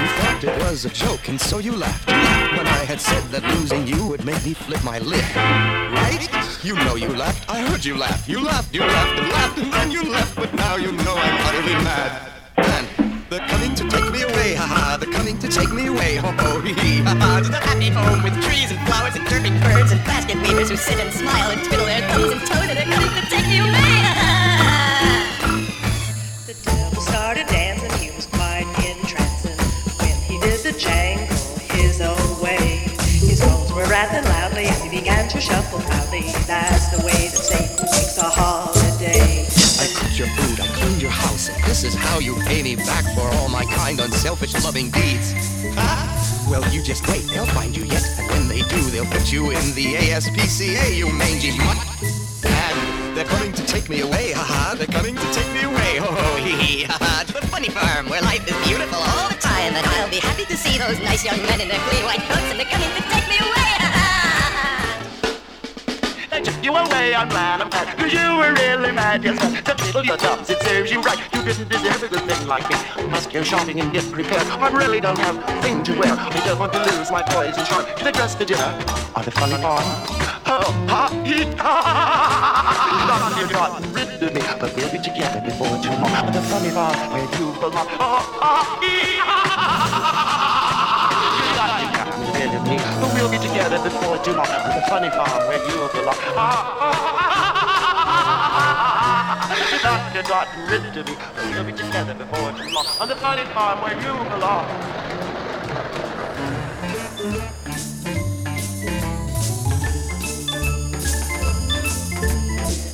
You 0.00 0.06
thought 0.22 0.44
it 0.44 0.56
was 0.62 0.84
a 0.84 0.90
joke, 0.90 1.28
and 1.28 1.40
so 1.40 1.58
you 1.58 1.72
laughed. 1.72 2.08
You 2.08 2.14
laughed 2.14 2.56
when 2.56 2.68
I 2.68 2.84
had 2.84 3.00
said 3.00 3.24
that 3.32 3.42
losing 3.56 3.84
you 3.84 4.06
would 4.06 4.24
make 4.24 4.44
me 4.44 4.54
flip 4.54 4.84
my 4.84 5.00
lip. 5.00 5.26
Right? 5.34 6.22
You 6.62 6.76
know 6.86 6.94
you 6.94 7.08
laughed. 7.08 7.50
I 7.50 7.66
heard 7.66 7.84
you 7.84 7.96
laugh. 7.96 8.28
You 8.28 8.40
laughed, 8.44 8.72
you 8.72 8.82
laughed, 8.82 9.18
and 9.18 9.28
laughed, 9.28 9.58
and 9.58 9.72
then 9.72 9.90
you 9.90 10.04
left. 10.04 10.36
But 10.36 10.54
now 10.54 10.76
you 10.76 10.92
know 10.92 11.16
I'm 11.16 11.36
utterly 11.48 11.74
mad. 11.82 12.30
And 12.56 12.86
they're 13.30 13.46
coming 13.48 13.74
to 13.74 13.88
take 13.88 14.10
me 14.12 14.22
away, 14.22 14.54
haha. 14.54 14.96
They're 14.96 15.12
coming 15.12 15.38
to 15.38 15.48
take 15.48 15.72
me 15.72 15.86
away, 15.86 16.16
ho 16.16 16.30
ho 16.32 16.60
hee 16.60 16.72
hee, 16.74 17.02
haha. 17.02 17.40
To 17.40 17.48
the 17.48 17.56
happy 17.58 17.90
home 17.90 18.22
with 18.22 18.34
trees 18.42 18.70
and 18.70 18.80
flowers 18.86 19.14
and 19.16 19.26
chirping 19.28 19.58
birds 19.60 19.92
and 19.92 20.02
basket 20.04 20.36
weavers 20.42 20.70
who 20.70 20.76
sit 20.76 20.98
and 21.00 21.12
smile 21.12 21.50
and 21.50 21.62
twiddle 21.64 21.86
their 21.86 22.02
thumbs 22.08 22.32
and 22.32 22.40
toes, 22.46 22.68
and 22.68 22.78
they're 22.78 22.92
coming 22.94 23.10
to 23.10 23.26
take 23.28 23.46
me 23.48 23.58
away, 23.60 23.94
The 26.46 26.54
devil 26.62 27.02
started 27.02 27.46
dancing, 27.48 27.90
he 27.98 28.10
was 28.14 28.26
quite 28.26 28.66
entrancing 28.86 29.58
when 29.98 30.16
he 30.28 30.38
did 30.40 30.60
the 30.62 30.72
jangle 30.78 31.36
his 31.74 32.00
own 32.00 32.40
way. 32.42 32.86
His 33.24 33.40
bones 33.40 33.72
were 33.72 33.86
rattling 33.86 34.24
loudly 34.30 34.66
and 34.66 34.76
he 34.82 34.98
began 34.98 35.28
to 35.30 35.40
shuffle 35.40 35.80
proudly. 35.80 36.30
That's 36.46 36.88
the 36.96 37.04
way 37.04 37.28
that 37.32 37.42
Satan 37.50 37.86
makes 37.90 38.18
a 38.18 38.28
holiday. 38.30 39.46
I 39.82 39.86
cooked 39.96 40.18
your 40.18 40.28
food, 40.36 40.53
And 41.48 41.62
this 41.64 41.84
is 41.84 41.94
how 41.94 42.20
you 42.20 42.34
pay 42.46 42.62
me 42.62 42.74
back 42.74 43.04
for 43.14 43.28
all 43.36 43.48
my 43.50 43.64
kind, 43.64 44.00
unselfish, 44.00 44.54
loving 44.64 44.90
deeds. 44.90 45.34
Ah, 45.76 46.46
well, 46.48 46.64
you 46.72 46.82
just 46.82 47.06
wait, 47.08 47.22
they'll 47.28 47.44
find 47.46 47.76
you 47.76 47.84
yet, 47.84 48.02
and 48.18 48.30
when 48.30 48.48
they 48.48 48.62
do, 48.62 48.80
they'll 48.88 49.04
put 49.06 49.30
you 49.30 49.50
in 49.50 49.74
the 49.74 49.94
ASPCA, 49.94 50.96
you 50.96 51.12
mangy 51.12 51.52
mutt. 51.58 51.76
And 52.44 53.16
they're 53.16 53.26
coming 53.26 53.52
to 53.52 53.66
take 53.66 53.90
me 53.90 54.00
away, 54.00 54.32
haha, 54.32 54.74
they're 54.74 54.86
coming 54.86 55.16
to 55.16 55.32
take 55.32 55.50
me 55.52 55.62
away, 55.62 55.98
ho 55.98 56.08
ho 56.08 56.36
hee 56.36 56.56
hee, 56.56 56.82
haha, 56.84 57.24
to 57.24 57.32
the 57.34 57.46
funny 57.48 57.68
farm 57.68 58.08
where 58.08 58.22
life 58.22 58.46
is 58.48 58.56
beautiful 58.66 58.98
all 58.98 59.28
the 59.28 59.36
time, 59.36 59.74
and 59.76 59.84
I'll 59.84 60.08
be 60.08 60.20
happy 60.20 60.46
to 60.46 60.56
see 60.56 60.78
those 60.78 60.98
nice 61.00 61.24
young 61.24 61.42
men 61.42 61.60
in 61.60 61.68
their 61.68 61.80
clean 61.90 62.04
white 62.04 62.24
coats, 62.24 62.48
and 62.48 62.58
they're 62.58 62.72
coming 62.72 62.88
to 62.88 63.02
take 63.12 63.28
me 63.28 63.36
away, 63.36 63.74
you 66.34 66.74
away 66.74 67.14
on 67.14 67.28
man 67.28 67.62
I'm 67.62 67.68
mad 67.68 67.96
Cause 67.96 68.12
you 68.12 68.36
were 68.36 68.52
really 68.54 68.90
mad, 68.90 69.22
yes 69.22 69.38
man 69.38 69.62
The 69.62 69.74
little 69.84 70.04
your 70.04 70.16
dumps, 70.16 70.50
it 70.50 70.60
serves 70.62 70.90
you 70.90 71.00
right 71.00 71.18
You 71.32 71.44
didn't 71.44 71.68
deserve 71.68 72.02
a 72.02 72.08
good 72.08 72.22
thing 72.22 72.48
like 72.48 72.68
me 72.68 72.74
I 72.96 73.06
must 73.06 73.30
go 73.30 73.44
shopping 73.44 73.80
and 73.80 73.92
get 73.92 74.10
prepared 74.10 74.42
I 74.42 74.68
really 74.70 75.00
don't 75.00 75.18
have 75.18 75.36
a 75.36 75.62
thing 75.62 75.84
to 75.84 75.92
wear 75.96 76.10
I 76.10 76.42
don't 76.44 76.58
want 76.58 76.72
to 76.72 76.80
lose 76.90 77.12
my 77.12 77.22
poise 77.22 77.56
and 77.56 77.64
charm 77.68 77.86
Can 77.96 78.08
I 78.08 78.10
dress 78.10 78.34
for 78.34 78.44
dinner? 78.44 78.74
Are 79.14 79.22
the 79.22 79.30
funny 79.30 79.54
farm? 79.62 79.84
Oh, 80.46 80.74
ha, 80.88 81.08
he, 81.24 81.44
ha, 81.54 81.80
ha, 81.86 83.38
you 83.38 83.46
got 83.54 83.80
rid 83.94 84.22
of 84.22 84.34
me 84.34 84.40
But 84.58 84.74
we'll 84.74 84.90
be 84.90 84.98
together 84.98 85.40
before 85.40 85.78
tomorrow 85.78 86.32
The 86.32 86.42
funny 86.50 86.70
farm 86.70 86.98
where 87.12 87.22
you 87.38 87.52
belong 87.60 87.86
Oh, 88.00 88.26
ha, 88.42 88.78
he, 88.82 89.18
ha, 89.22 89.38
ha, 89.38 89.54
ha, 89.54 89.94
ha, 89.94 90.42
ha, 91.54 91.68
ha, 91.68 91.78
ha, 91.78 92.98
ha, 92.98 93.13
before 93.84 94.16
doom 94.24 94.40
on 94.40 94.46
the 94.46 94.82
funny 94.88 95.10
farm 95.10 95.46
where 95.46 95.58
you 95.68 95.76
belong. 95.92 96.16
the 99.70 99.78
doctor 99.82 100.22
got 100.22 100.48
rid 100.70 100.96
of 100.96 101.06
me, 101.06 101.14
we'll 101.52 101.64
be 101.64 101.72
together 101.72 102.14
before 102.14 102.52
tomorrow 102.52 102.88
on 103.00 103.08
the 103.08 103.16
funny 103.16 103.44
farm 103.52 103.82
where 103.82 103.94
you 104.00 104.14
belong. 104.30 104.66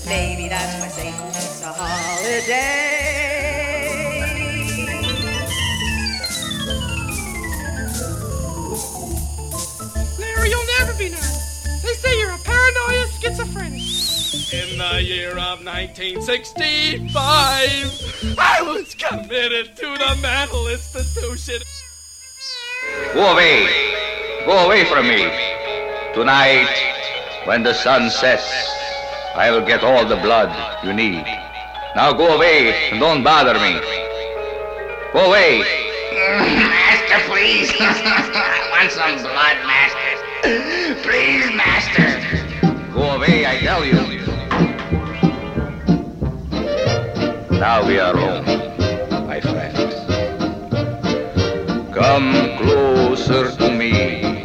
Baby, 0.07 0.49
that's 0.49 0.81
why 0.81 0.89
Satan's 0.89 1.63
a 1.63 1.73
holiday. 1.73 2.90
paranoia 12.71 13.07
schizophrenic. 13.09 13.83
In 14.53 14.79
the 14.79 15.03
year 15.03 15.33
of 15.33 15.65
1965, 15.65 18.37
I 18.39 18.63
was 18.63 18.95
committed 18.95 19.75
to 19.77 19.87
the 19.87 20.17
mental 20.21 20.69
institution. 20.69 21.63
Go 23.15 23.33
away. 23.33 23.67
Go 24.47 24.67
away 24.67 24.85
from 24.85 25.09
me. 25.09 25.29
Tonight, 26.15 26.69
when 27.45 27.63
the 27.63 27.75
sun 27.75 28.11
sets, 28.11 28.51
I 29.35 29.51
will 29.51 29.65
get 29.67 29.83
all 29.85 30.07
the 30.07 30.17
blood 30.17 30.51
you 30.85 30.93
need. 30.93 31.25
Now 31.97 32.13
go 32.13 32.37
away 32.37 32.91
and 32.91 33.01
don't 33.01 33.23
bother 33.23 33.55
me. 33.55 33.81
Go 35.13 35.27
away. 35.27 35.63
Master, 36.13 37.19
please. 37.29 37.71
I 37.81 38.69
want 38.71 38.93
some 38.93 39.17
blood, 39.23 39.57
Master. 39.67 40.17
Please, 41.03 41.51
Master. 41.55 42.60
Go 42.95 43.03
away, 43.03 43.47
I 43.47 43.59
tell 43.59 43.85
you. 43.85 44.01
Now 47.59 47.87
we 47.87 47.99
are 47.99 48.17
home, 48.17 48.47
my 49.27 49.41
friends. 49.41 49.95
Come 51.95 52.33
closer 52.59 53.51
to 53.53 53.71
me. 53.71 54.43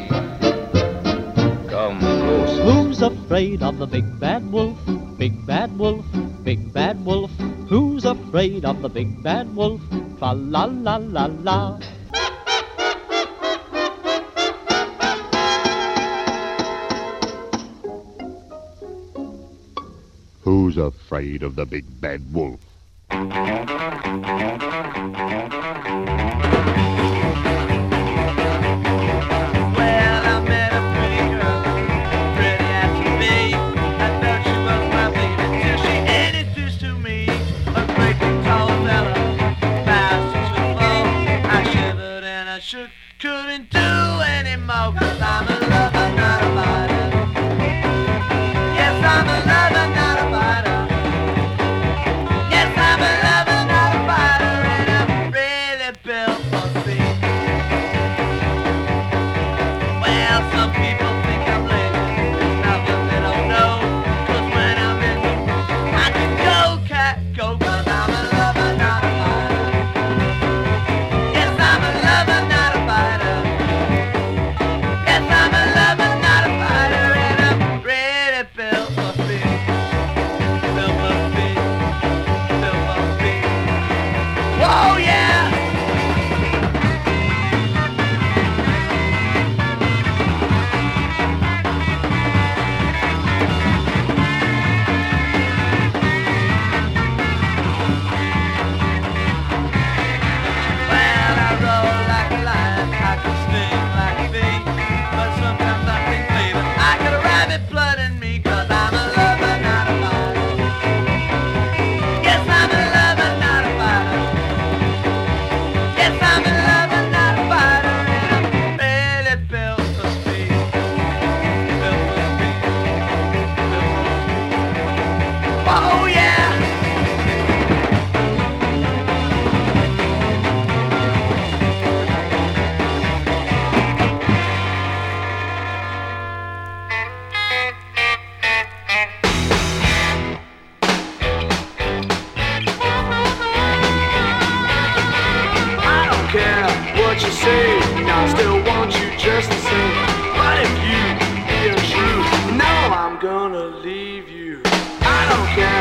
Come 1.69 1.99
closer. 1.99 2.63
Who's 2.63 3.01
afraid 3.01 3.63
of 3.63 3.79
the 3.79 3.87
big 3.87 4.19
bad 4.19 4.51
wolf? 4.51 4.77
Big 5.17 5.45
bad 5.45 5.77
wolf, 5.77 6.05
big 6.43 6.71
bad 6.73 7.03
wolf. 7.03 7.31
Who's 7.67 8.05
afraid 8.05 8.65
of 8.65 8.81
the 8.81 8.89
big 8.89 9.23
bad 9.23 9.55
wolf? 9.55 9.81
La 10.21 10.31
la 10.31 10.65
la 10.65 10.97
la 10.97 11.25
la. 11.41 11.79
Who's 20.45 20.77
afraid 20.77 21.41
of 21.41 21.55
the 21.55 21.65
big 21.65 21.85
bad 21.99 22.31
wolf? 22.31 22.59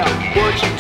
Portuguese. 0.03 0.74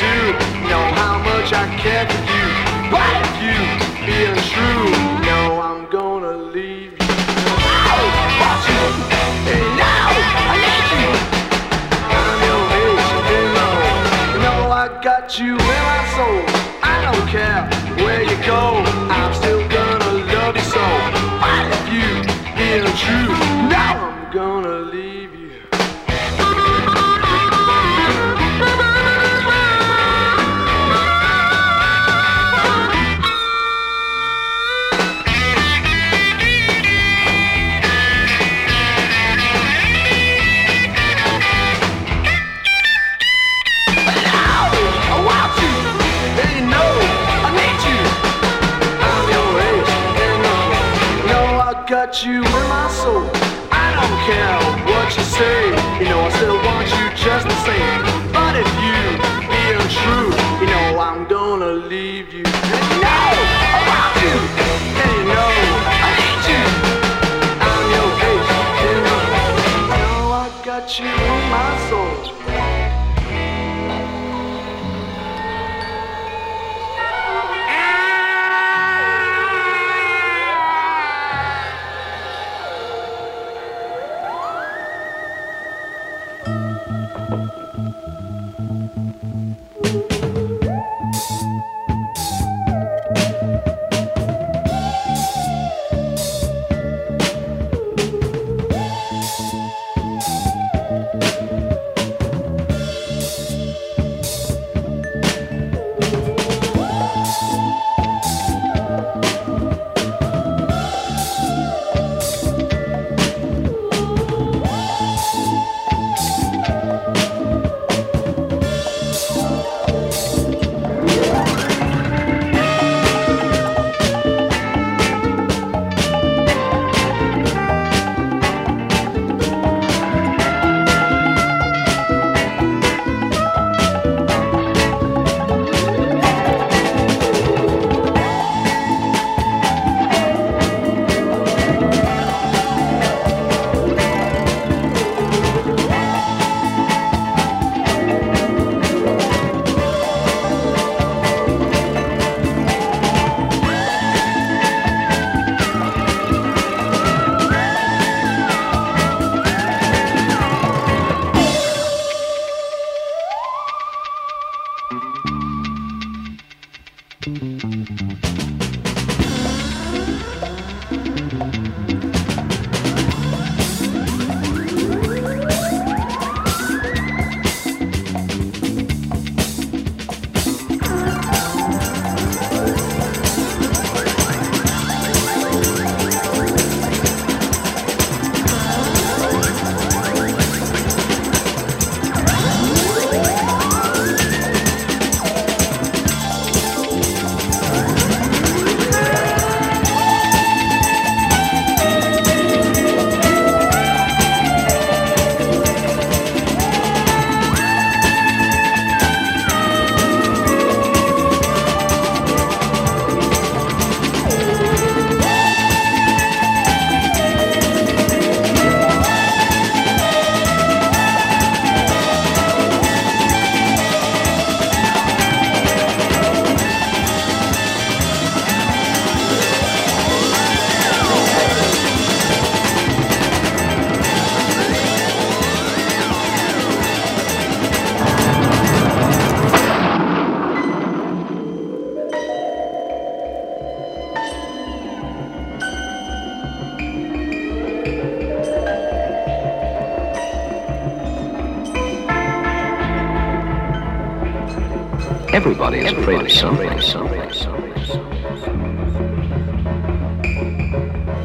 Everybody 255.47 255.81
is 255.81 255.93
afraid 255.93 256.23
of 256.23 256.33
something. 256.33 256.81
Something. 256.81 257.21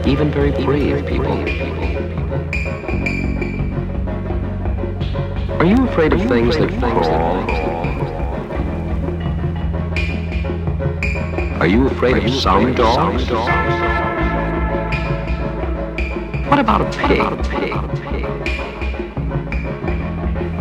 Even 0.06 0.30
very 0.30 0.52
brave 0.52 1.06
people. 1.06 1.32
Are 5.58 5.64
you 5.64 5.88
afraid 5.88 6.12
of 6.12 6.22
things 6.28 6.58
that 6.58 6.70
crawl? 6.80 7.50
Are 11.62 11.68
you 11.68 11.88
afraid 11.88 12.18
of 12.22 12.30
some 12.34 12.76
dogs? 12.76 13.32
What 16.50 16.60
about 16.60 16.82
a 16.82 16.90
pig? 16.92 17.22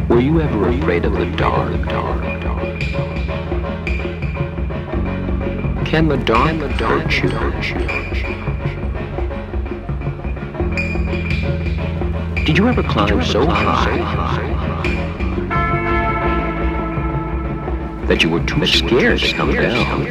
Were 0.08 0.20
you 0.20 0.40
ever 0.40 0.68
afraid 0.68 1.04
of 1.04 1.14
the 1.14 1.26
dark? 1.36 2.27
Can 5.98 6.06
the 6.06 6.16
dark 6.16 6.62
hurt 6.70 7.12
you? 7.12 7.28
Did 12.44 12.56
you 12.56 12.68
ever 12.68 12.84
climb 12.84 13.20
so 13.24 13.44
high 13.44 13.98
that 18.06 18.22
you 18.22 18.30
were 18.30 18.44
too 18.44 18.64
scared 18.64 19.18
to 19.18 19.32
come 19.34 19.50
down? 19.50 20.06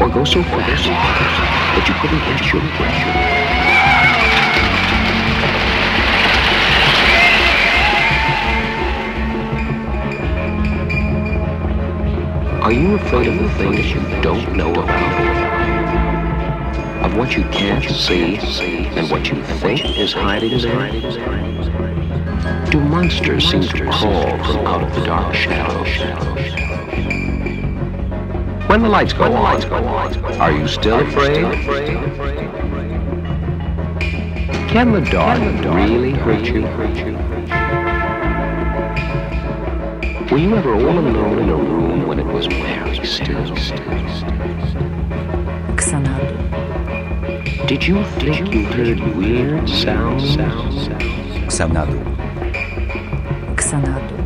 Or 0.00 0.08
go 0.08 0.24
so 0.24 0.42
fast 0.42 0.86
that 0.86 1.86
you 1.86 1.94
couldn't 2.00 2.20
catch 2.20 2.50
your 2.50 2.62
breath? 2.78 3.45
Are 12.66 12.72
you 12.72 12.96
afraid 12.96 13.28
of 13.28 13.38
the 13.38 13.48
things 13.50 13.92
you 13.92 14.00
don't 14.22 14.56
know 14.56 14.72
about? 14.72 15.24
Of 17.04 17.16
what 17.16 17.36
you 17.36 17.44
can't 17.44 17.88
see 17.88 18.38
and 18.38 19.08
what 19.08 19.30
you 19.30 19.40
think 19.60 19.96
is 19.96 20.12
hiding 20.12 20.58
there? 20.58 20.90
Do 22.68 22.80
monsters 22.80 23.48
seem 23.48 23.60
to 23.60 23.84
crawl 23.92 24.36
from 24.42 24.66
out 24.66 24.82
of 24.82 24.92
the 24.96 25.06
dark 25.06 25.32
shadows? 25.32 25.86
When 28.68 28.82
the 28.82 28.88
lights 28.88 29.12
go 29.12 29.32
on, 29.32 29.62
are 30.40 30.50
you 30.50 30.66
still 30.66 31.06
afraid? 31.06 31.44
Can 34.68 34.90
the 34.90 35.02
dark 35.12 35.38
really 35.72 36.14
hurt 36.14 36.44
you? 36.46 37.35
Were 40.36 40.42
you 40.42 40.54
ever 40.54 40.74
all 40.74 40.98
alone 40.98 41.38
in 41.38 41.48
a 41.48 41.56
room 41.56 42.06
when 42.06 42.18
it 42.18 42.26
was 42.26 42.46
very 42.46 43.02
still? 43.06 43.56
Xanadu. 45.80 46.36
Did 47.66 47.86
you 47.86 48.04
think 48.20 48.52
you 48.52 48.66
heard 48.66 49.00
weird 49.16 49.66
sounds? 49.66 50.36
Xanadu. 51.50 52.04
Xanadu. 53.58 54.16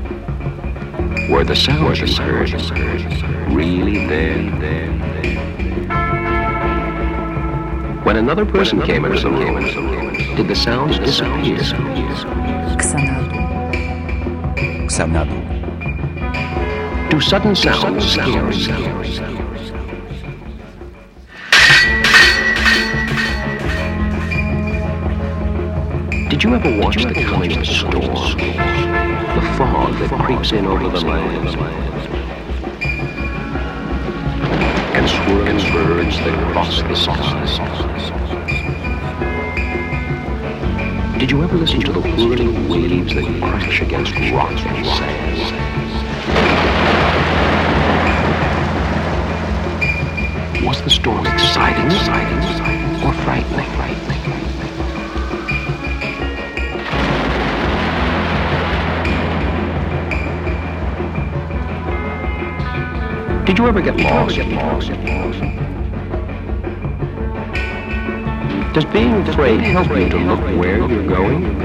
Were 1.31 1.45
the 1.45 1.55
sounds 1.55 2.01
you 2.01 2.13
heard 2.17 2.53
really 3.53 4.05
there? 4.09 4.91
When 8.03 8.17
another 8.17 8.45
person 8.45 8.83
came 8.83 9.05
into 9.05 9.21
the 9.21 9.31
room, 9.31 9.61
did 10.35 10.49
the 10.49 10.57
sounds 10.57 10.99
disappear? 10.99 11.63
Xanadu. 12.83 13.31
Xanadu. 14.91 15.40
Do 17.11 17.21
sudden 17.21 17.57
sounds 17.57 18.17
you? 18.17 18.23
Did 26.29 26.45
you 26.45 26.55
ever 26.55 26.79
watch 26.79 27.03
the 27.03 27.13
coming 27.27 27.65
storm? 27.65 28.39
The 29.35 29.43
fog 29.59 29.99
that 29.99 30.11
creeps 30.25 30.53
in 30.53 30.67
over 30.67 30.89
the 30.89 31.01
land. 31.01 31.49
And 34.95 35.09
swirling 35.11 35.59
birds 35.73 36.17
that 36.19 36.53
cross 36.53 36.81
the 36.83 36.95
sky. 36.95 37.41
Did 41.19 41.33
you 41.33 41.43
ever 41.43 41.57
listen 41.57 41.81
to 41.81 41.93
the 41.93 42.01
whirling 42.01 42.69
waves 42.69 43.15
that 43.15 43.25
crash 43.41 43.83
against 43.83 44.15
rocks 44.33 44.63
and 44.63 44.87
sand? 44.87 45.60
The 50.91 50.97
storm 50.97 51.27
exciting, 51.27 51.87
exciting, 51.87 52.39
or 53.05 53.13
frightening, 53.23 53.71
frightening? 53.77 54.25
Did 63.45 63.59
you 63.59 63.69
ever 63.69 63.81
get 63.81 63.97
lost? 64.01 64.37
Does 68.75 68.85
being 68.87 69.15
afraid 69.29 69.61
help 69.61 69.89
you 69.91 70.09
to 70.09 70.19
look 70.19 70.41
where 70.59 70.79
you're 70.79 71.07
going? 71.07 71.59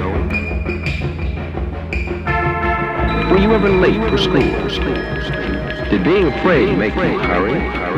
Were 3.32 3.39
you 3.39 3.53
ever 3.53 3.69
late 3.69 4.09
for 4.09 4.17
school? 4.19 5.89
Did 5.89 6.03
being 6.03 6.28
afraid 6.28 6.78
make 6.78 6.93
you 6.93 7.19
hurry? 7.19 7.94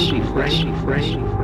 Would 0.00 0.26
fresh, 0.28 0.62
be 0.62 0.70
less 0.70 1.41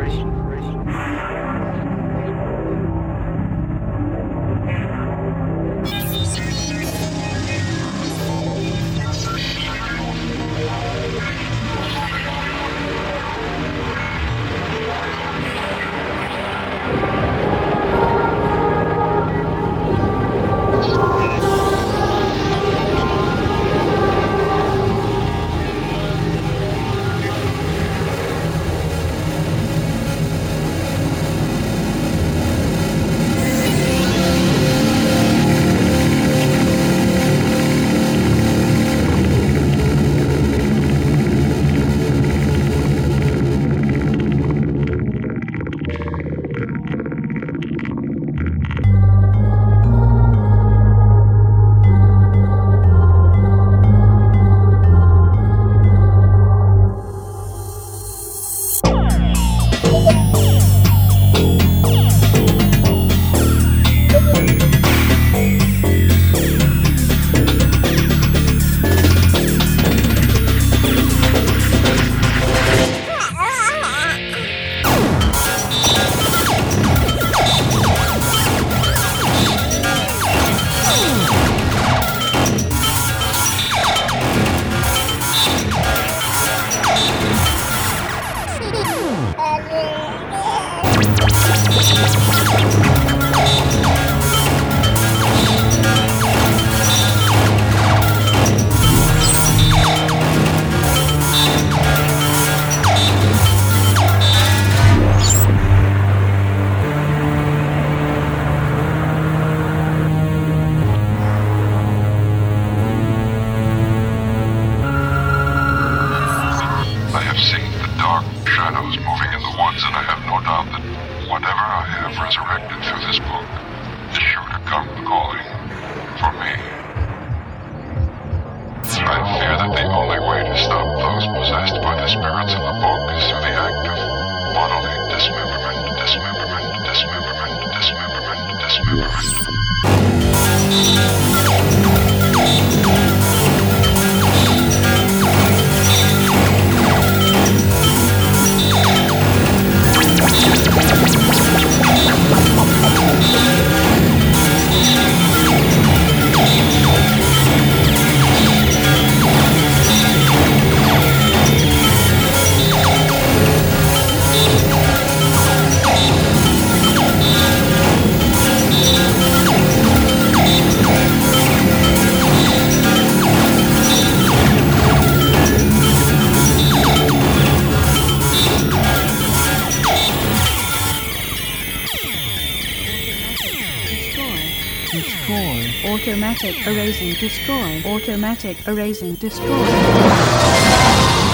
Automatic 186.49 186.66
erasing. 186.66 187.14
Destroy. 187.20 187.82
Automatic 187.84 188.57
erasing. 188.66 189.16
Destroy. 189.20 189.49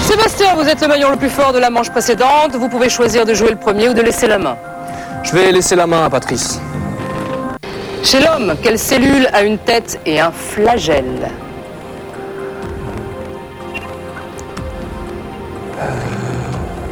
Sébastien, 0.01 0.55
vous 0.55 0.67
êtes 0.67 0.81
le 0.81 0.87
maillon 0.87 1.09
le 1.09 1.15
plus 1.15 1.29
fort 1.29 1.53
de 1.53 1.59
la 1.59 1.69
manche 1.69 1.89
précédente. 1.89 2.55
Vous 2.55 2.67
pouvez 2.67 2.89
choisir 2.89 3.25
de 3.25 3.33
jouer 3.33 3.51
le 3.51 3.55
premier 3.55 3.87
ou 3.87 3.93
de 3.93 4.01
laisser 4.01 4.27
la 4.27 4.37
main. 4.37 4.57
Je 5.23 5.31
vais 5.31 5.51
laisser 5.51 5.75
la 5.75 5.87
main 5.87 6.03
à 6.05 6.09
Patrice. 6.09 6.59
Chez 8.03 8.19
l'homme, 8.19 8.55
quelle 8.61 8.77
cellule 8.77 9.29
a 9.33 9.43
une 9.43 9.57
tête 9.57 9.99
et 10.05 10.19
un 10.19 10.31
flagelle? 10.31 11.29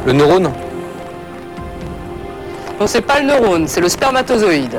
Le 0.06 0.12
neurone 0.12 0.50
Non, 2.80 2.86
c'est 2.86 3.02
pas 3.02 3.20
le 3.20 3.26
neurone, 3.26 3.68
c'est 3.68 3.80
le 3.80 3.88
spermatozoïde. 3.88 4.78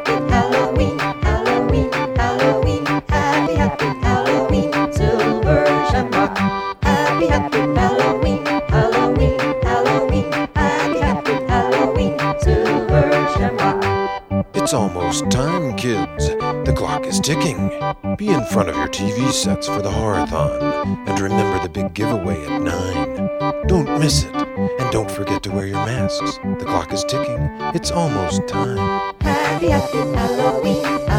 almost 15.11 15.29
time, 15.29 15.75
kids. 15.75 16.29
The 16.29 16.73
clock 16.73 17.05
is 17.05 17.19
ticking. 17.19 17.67
Be 18.15 18.29
in 18.29 18.45
front 18.45 18.69
of 18.69 18.77
your 18.77 18.87
TV 18.87 19.29
sets 19.29 19.67
for 19.67 19.81
the 19.81 19.89
Horathon. 19.89 21.05
And 21.05 21.19
remember 21.19 21.61
the 21.61 21.67
big 21.67 21.93
giveaway 21.93 22.41
at 22.45 22.61
9. 22.61 23.67
Don't 23.67 23.99
miss 23.99 24.23
it. 24.23 24.33
And 24.33 24.89
don't 24.89 25.11
forget 25.11 25.43
to 25.43 25.51
wear 25.51 25.67
your 25.67 25.85
masks. 25.85 26.37
The 26.37 26.65
clock 26.65 26.93
is 26.93 27.03
ticking. 27.03 27.41
It's 27.75 27.91
almost 27.91 28.47
time. 28.47 28.77
Happy, 29.19 29.67
happy 29.67 29.97
Halloween, 29.97 31.10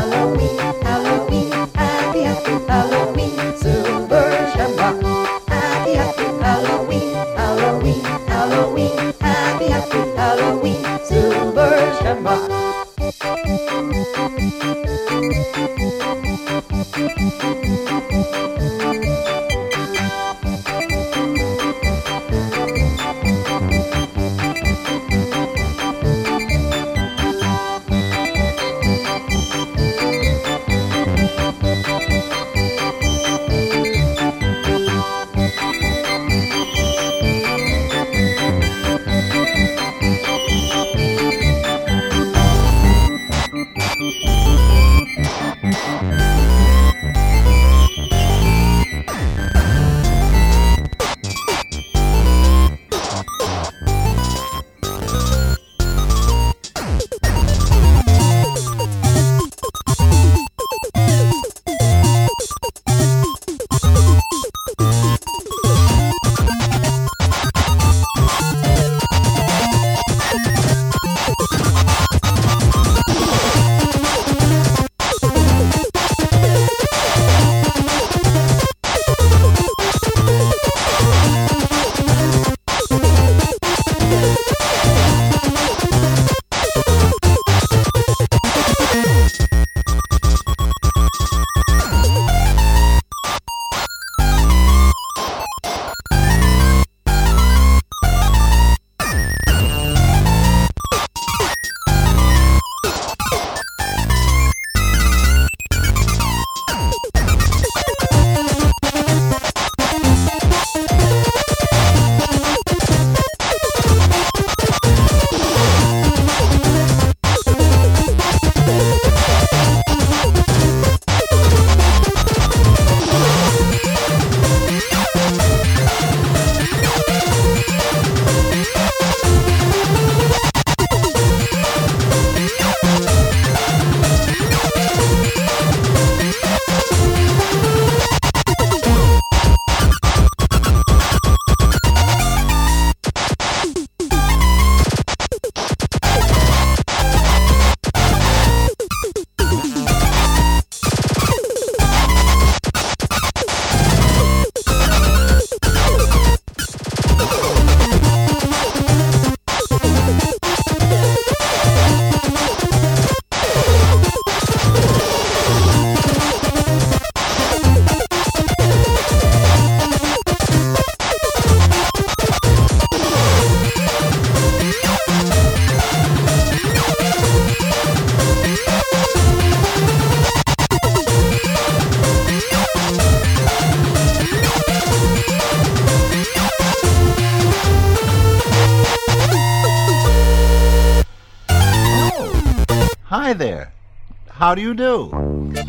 How 194.43 194.53
do 194.57 194.61
you 194.61 194.75
do? 194.75 195.09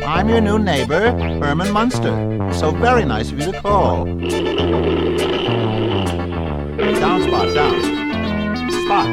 I'm 0.04 0.28
your 0.28 0.40
new 0.40 0.58
neighbor, 0.58 1.12
Herman 1.38 1.70
Munster. 1.70 2.10
So 2.52 2.72
very 2.72 3.04
nice 3.04 3.30
of 3.30 3.38
you 3.38 3.52
to 3.52 3.60
call. 3.60 4.04
Down, 4.04 4.20
Spot, 7.22 7.54
down. 7.54 7.80
Spot. 8.82 9.06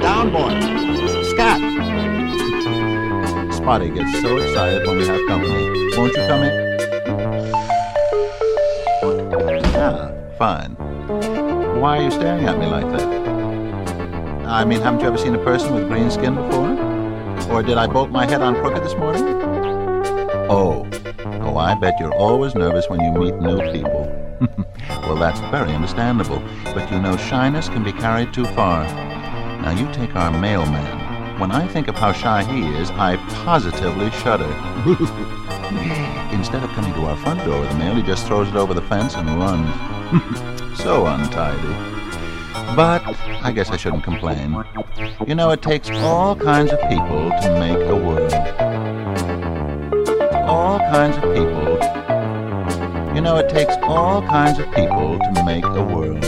Down, 0.00 0.30
boy. 0.30 0.50
Scat. 1.32 1.58
Spotty 3.52 3.90
gets 3.90 4.20
so 4.22 4.36
excited 4.36 4.86
when 4.86 4.98
we 4.98 5.06
have 5.08 5.20
company. 5.26 5.68
Won't 5.96 6.14
you 6.14 6.24
come 6.28 6.44
in? 6.44 6.52
Ah, 9.74 10.12
fine. 10.38 10.76
Why 11.80 11.98
are 11.98 12.04
you 12.04 12.12
staring 12.12 12.44
at 12.44 12.56
me 12.56 12.66
like 12.66 12.88
that? 12.92 13.08
I 14.46 14.64
mean, 14.64 14.80
haven't 14.80 15.00
you 15.00 15.08
ever 15.08 15.18
seen 15.18 15.34
a 15.34 15.42
person 15.42 15.74
with 15.74 15.88
green 15.88 16.08
skin 16.08 16.36
before? 16.36 16.75
Or 17.50 17.62
did 17.62 17.78
I 17.78 17.86
bolt 17.86 18.10
my 18.10 18.26
head 18.26 18.42
on 18.42 18.54
crooked 18.56 18.82
this 18.82 18.94
morning? 18.94 19.24
Oh. 20.50 20.88
Oh, 21.40 21.56
I 21.56 21.74
bet 21.74 21.94
you're 21.98 22.14
always 22.14 22.54
nervous 22.54 22.88
when 22.88 23.00
you 23.00 23.12
meet 23.12 23.34
new 23.36 23.58
people. 23.72 24.04
well, 25.02 25.16
that's 25.16 25.40
very 25.50 25.72
understandable. 25.72 26.42
But 26.64 26.90
you 26.90 27.00
know, 27.00 27.16
shyness 27.16 27.68
can 27.68 27.82
be 27.84 27.92
carried 27.92 28.34
too 28.34 28.44
far. 28.46 28.84
Now, 29.62 29.70
you 29.70 29.90
take 29.92 30.14
our 30.16 30.30
mailman. 30.30 31.40
When 31.40 31.50
I 31.50 31.66
think 31.68 31.88
of 31.88 31.94
how 31.94 32.12
shy 32.12 32.42
he 32.44 32.66
is, 32.76 32.90
I 32.90 33.16
positively 33.44 34.10
shudder. 34.10 34.44
Instead 36.32 36.62
of 36.62 36.70
coming 36.70 36.92
to 36.94 37.06
our 37.06 37.16
front 37.16 37.44
door 37.44 37.60
with 37.60 37.70
the 37.70 37.76
mail, 37.76 37.94
he 37.94 38.02
just 38.02 38.26
throws 38.26 38.48
it 38.48 38.56
over 38.56 38.74
the 38.74 38.82
fence 38.82 39.14
and 39.14 39.26
runs. 39.38 40.78
so 40.78 41.06
untidy. 41.06 41.95
But 42.74 43.02
I 43.42 43.52
guess 43.52 43.70
I 43.70 43.76
shouldn't 43.76 44.02
complain. 44.02 44.64
You 45.26 45.34
know, 45.34 45.50
it 45.50 45.62
takes 45.62 45.88
all 45.90 46.34
kinds 46.34 46.72
of 46.72 46.80
people 46.88 47.30
to 47.42 47.58
make 47.60 47.78
a 47.78 47.96
world. 47.96 48.32
All 50.48 50.78
kinds 50.78 51.16
of 51.16 51.22
people. 51.34 51.78
You 53.14 53.20
know, 53.22 53.36
it 53.36 53.48
takes 53.48 53.74
all 53.82 54.20
kinds 54.22 54.58
of 54.58 54.66
people 54.74 55.18
to 55.18 55.44
make 55.44 55.64
a 55.64 55.82
world. 55.84 56.24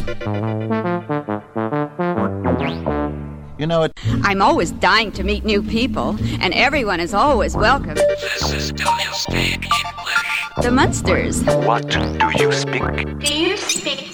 You 3.58 3.66
know, 3.66 3.82
it. 3.82 3.92
I'm 4.22 4.40
always 4.40 4.70
dying 4.70 5.10
to 5.12 5.24
meet 5.24 5.44
new 5.44 5.62
people, 5.62 6.16
and 6.40 6.54
everyone 6.54 7.00
is 7.00 7.12
always 7.12 7.56
welcome. 7.56 7.94
This 7.94 8.52
is 8.52 8.72
Do 8.72 8.84
You 8.84 9.12
Speak 9.12 9.64
English? 9.64 10.62
The 10.62 10.70
Munsters. 10.70 11.42
What 11.44 11.88
do 11.88 12.30
you 12.38 12.52
speak? 12.52 13.18
Do 13.18 13.34
you 13.34 13.56
speak 13.56 14.07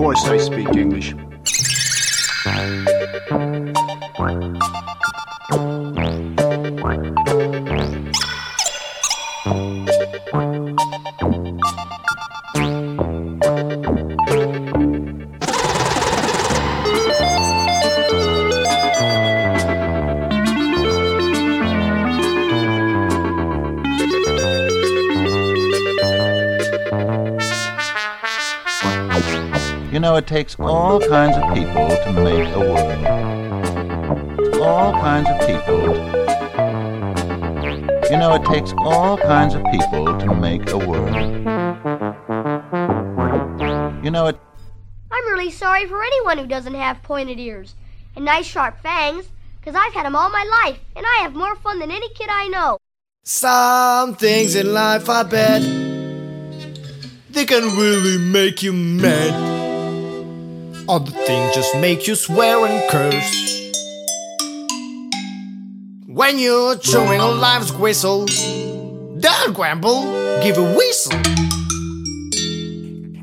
course 0.00 0.24
I 0.24 0.38
speak 0.38 0.68
English. 0.76 1.14
Takes 30.30 30.54
all 30.60 31.00
kinds 31.00 31.36
of 31.36 31.42
people 31.52 31.88
to 31.88 32.12
make 32.12 32.54
a 32.54 32.60
world. 32.60 33.04
All 34.62 34.92
kinds 34.92 35.28
of 35.28 35.40
people. 35.40 35.88
You 38.08 38.16
know, 38.16 38.34
it 38.36 38.44
takes 38.44 38.72
all 38.78 39.18
kinds 39.18 39.56
of 39.56 39.64
people 39.72 40.16
to 40.20 40.32
make 40.32 40.70
a 40.70 40.78
world. 40.78 41.12
You 44.04 44.12
know, 44.12 44.28
it. 44.28 44.38
I'm 45.10 45.24
really 45.32 45.50
sorry 45.50 45.88
for 45.88 46.00
anyone 46.00 46.38
who 46.38 46.46
doesn't 46.46 46.74
have 46.74 47.02
pointed 47.02 47.40
ears 47.40 47.74
and 48.14 48.24
nice 48.24 48.46
sharp 48.46 48.80
fangs, 48.80 49.26
because 49.58 49.74
I've 49.74 49.92
had 49.94 50.06
them 50.06 50.14
all 50.14 50.30
my 50.30 50.44
life, 50.62 50.78
and 50.94 51.04
I 51.04 51.22
have 51.22 51.34
more 51.34 51.56
fun 51.56 51.80
than 51.80 51.90
any 51.90 52.08
kid 52.10 52.28
I 52.30 52.46
know. 52.46 52.78
Some 53.24 54.14
things 54.14 54.54
in 54.54 54.72
life, 54.72 55.08
I 55.08 55.24
bet, 55.24 55.62
they 57.30 57.44
can 57.46 57.64
really 57.76 58.18
make 58.18 58.62
you 58.62 58.72
mad. 58.72 59.49
Other 60.90 61.12
things 61.12 61.54
just 61.54 61.76
make 61.76 62.08
you 62.08 62.16
swear 62.16 62.66
and 62.66 62.90
curse. 62.90 63.70
When 66.08 66.40
you're 66.40 66.76
chewing 66.78 67.20
on 67.20 67.38
life's 67.38 67.70
whistle, 67.70 68.26
don't 69.20 69.54
grumble, 69.54 70.02
give 70.42 70.58
a 70.58 70.74
whistle. 70.74 71.12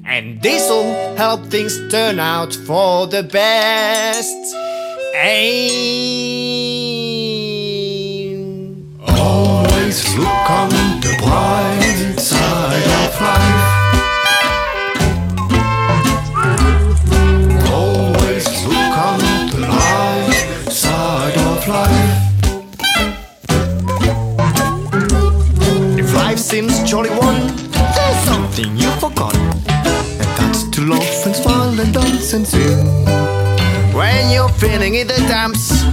And 0.06 0.42
this'll 0.42 1.18
help 1.18 1.48
things 1.48 1.78
turn 1.92 2.20
out 2.20 2.56
for 2.56 3.06
the 3.06 3.24
best. 3.24 4.56
Aim. 5.14 5.68
Always 9.10 10.18
look 10.18 10.50
on 10.50 10.70
the 11.02 11.14
bright 11.22 12.18
side 12.18 12.88
of 13.04 13.20
life. 13.22 13.57
Jolly 26.88 27.10
one, 27.10 27.48
there's 27.96 28.20
something 28.24 28.78
you 28.78 28.90
forgot. 28.92 29.36
And 29.36 30.32
that's 30.40 30.64
to 30.70 30.82
laugh 30.88 31.26
and 31.26 31.36
smile 31.36 31.78
and 31.82 31.94
dance 31.94 32.32
and 32.32 32.48
sing. 32.48 32.88
When 33.94 34.32
you're 34.32 34.48
feeling 34.48 34.96
in 34.96 35.08
the 35.08 35.20
dumps, 35.28 35.84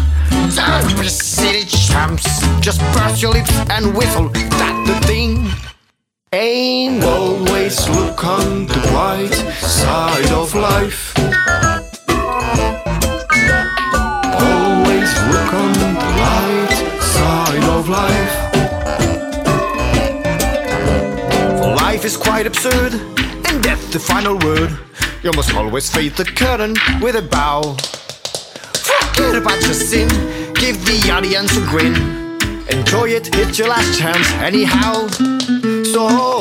don't 0.55 0.97
be 1.01 1.09
silly 1.09 1.65
chumps. 1.65 2.25
Just 2.61 2.81
burst 2.95 3.21
your 3.21 3.33
lips 3.33 3.53
and 3.71 3.93
whistle, 3.97 4.29
that's 4.29 4.89
the 4.89 5.07
thing. 5.09 5.49
Ain't 6.33 7.03
always 7.03 7.89
look 7.89 8.25
on 8.25 8.67
the 8.67 8.79
bright 8.89 9.35
side 9.59 10.31
of 10.31 10.55
life. 10.55 11.04
Quite 22.35 22.49
absurd, 22.49 22.93
and 23.47 23.63
death 23.63 23.93
the 23.93 24.01
final 24.01 24.37
word. 24.39 24.77
You 25.23 25.31
must 25.37 25.55
always 25.55 25.89
face 25.89 26.17
the 26.17 26.25
curtain 26.25 26.75
with 27.01 27.15
a 27.15 27.23
bow. 27.23 27.77
Forget 28.75 29.37
about 29.37 29.63
your 29.63 29.73
sin, 29.73 30.09
give 30.55 30.85
the 30.85 31.13
audience 31.13 31.57
a 31.57 31.61
grin. 31.61 31.95
Enjoy 32.77 33.11
it, 33.11 33.31
it's 33.35 33.57
your 33.57 33.69
last 33.69 33.97
chance 33.97 34.29
anyhow. 34.43 35.07
So 35.93 36.41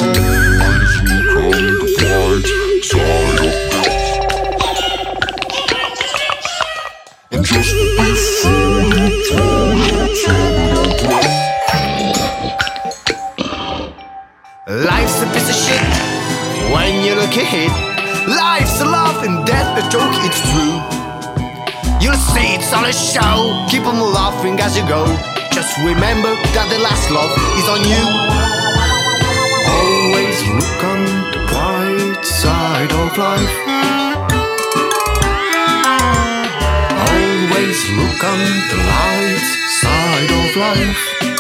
and 7.29 7.45
just 7.45 7.71
when 16.83 17.05
you 17.05 17.15
look 17.15 17.35
ahead. 17.45 17.71
Life's 18.27 18.81
a 18.81 18.85
laugh 18.85 19.23
and 19.23 19.45
death 19.45 19.71
a 19.79 19.83
joke, 19.89 20.15
it's 20.27 20.41
true. 20.51 20.75
You'll 22.03 22.23
see 22.33 22.47
it's 22.57 22.71
all 22.75 22.85
a 22.85 22.91
show. 22.91 23.39
Keep 23.71 23.85
on 23.91 23.99
laughing 24.19 24.59
as 24.59 24.75
you 24.77 24.85
go. 24.87 25.03
Just 25.55 25.77
remember 25.79 26.31
that 26.55 26.67
the 26.73 26.79
last 26.87 27.07
laugh 27.15 27.33
is 27.59 27.67
on 27.73 27.81
you. 27.93 28.03
Always 29.79 30.37
look 30.59 30.81
on 30.91 31.01
the 31.33 31.41
bright 31.51 32.23
side 32.41 32.91
of 33.01 33.09
life. 33.27 33.55
Always 37.07 37.79
look 37.99 38.21
on 38.31 38.41
the 38.71 38.79
light 38.91 39.47
side 39.81 40.31
of 40.39 40.47
life. 40.67 41.32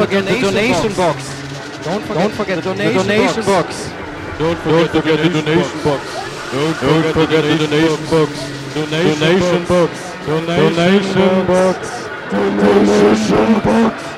Forget, 0.00 0.24
the 0.24 0.40
donation 0.40 0.92
box. 0.94 1.18
Don't 1.84 2.32
forget, 2.32 2.56
the 2.56 2.62
donation 2.62 3.44
box. 3.44 3.90
Don't 4.38 4.58
forget 4.58 4.92
the 4.92 5.28
donation 5.28 5.78
box. 5.84 6.02
Don't 6.52 7.12
forget 7.12 7.42
the 7.44 7.56
donation 7.60 8.04
box. 8.08 8.30
Donation 8.74 9.64
box. 9.66 9.90
Donation 10.26 11.46
box. 11.46 11.78
Donation 12.30 13.60
box. 13.60 14.09